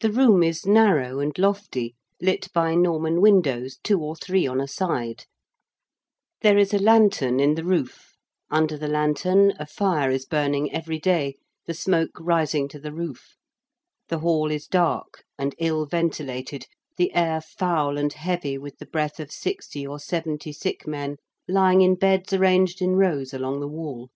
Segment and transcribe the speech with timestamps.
[0.00, 4.66] The room is narrow and lofty, lit by Norman windows, two or three on a
[4.66, 5.26] side:
[6.42, 8.16] there is a lanthorn in the roof:
[8.50, 13.36] under the lanthorn a fire is burning every day, the smoke rising to the roof:
[14.08, 16.66] the hall is dark and ill ventilated,
[16.96, 21.16] the air foul and heavy with the breath of sixty or seventy sick men
[21.46, 24.10] lying in beds arranged in rows along the wall.